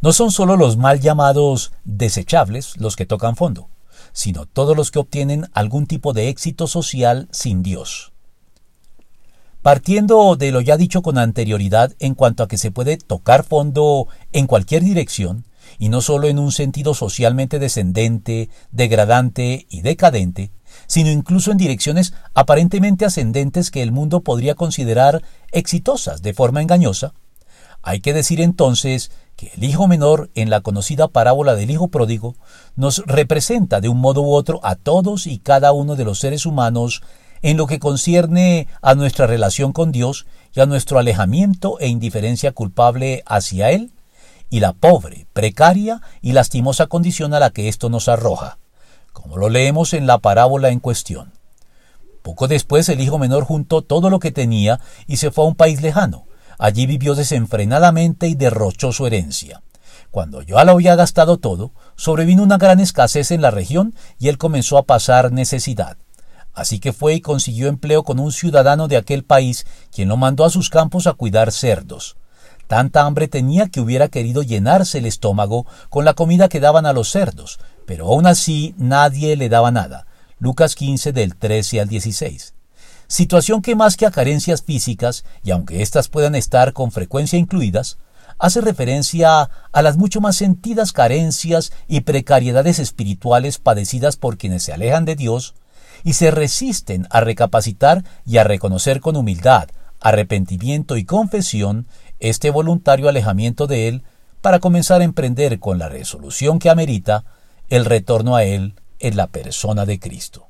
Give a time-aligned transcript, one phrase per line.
[0.00, 3.68] No son solo los mal llamados desechables los que tocan fondo,
[4.12, 8.12] sino todos los que obtienen algún tipo de éxito social sin Dios.
[9.62, 14.06] Partiendo de lo ya dicho con anterioridad en cuanto a que se puede tocar fondo
[14.32, 15.44] en cualquier dirección,
[15.78, 20.50] y no solo en un sentido socialmente descendente, degradante y decadente,
[20.86, 27.12] sino incluso en direcciones aparentemente ascendentes que el mundo podría considerar exitosas de forma engañosa,
[27.82, 32.34] hay que decir entonces que el hijo menor en la conocida parábola del hijo pródigo
[32.74, 36.46] nos representa de un modo u otro a todos y cada uno de los seres
[36.46, 37.02] humanos
[37.42, 42.52] en lo que concierne a nuestra relación con Dios y a nuestro alejamiento e indiferencia
[42.52, 43.92] culpable hacia Él
[44.48, 48.58] y la pobre, precaria y lastimosa condición a la que esto nos arroja,
[49.12, 51.32] como lo leemos en la parábola en cuestión.
[52.22, 55.54] Poco después el hijo menor juntó todo lo que tenía y se fue a un
[55.54, 56.26] país lejano.
[56.58, 59.62] Allí vivió desenfrenadamente y derrochó su herencia.
[60.10, 64.38] Cuando ya lo había gastado todo, sobrevino una gran escasez en la región y él
[64.38, 65.98] comenzó a pasar necesidad.
[66.54, 70.44] Así que fue y consiguió empleo con un ciudadano de aquel país, quien lo mandó
[70.46, 72.16] a sus campos a cuidar cerdos.
[72.66, 76.94] Tanta hambre tenía que hubiera querido llenarse el estómago con la comida que daban a
[76.94, 80.06] los cerdos, pero aún así nadie le daba nada.
[80.38, 82.55] Lucas 15 del 13 al 16.
[83.08, 87.98] Situación que más que a carencias físicas, y aunque éstas puedan estar con frecuencia incluidas,
[88.38, 94.72] hace referencia a las mucho más sentidas carencias y precariedades espirituales padecidas por quienes se
[94.72, 95.54] alejan de Dios
[96.04, 99.68] y se resisten a recapacitar y a reconocer con humildad,
[100.00, 101.86] arrepentimiento y confesión
[102.20, 104.02] este voluntario alejamiento de Él
[104.40, 107.24] para comenzar a emprender con la resolución que amerita
[107.68, 110.45] el retorno a Él en la persona de Cristo.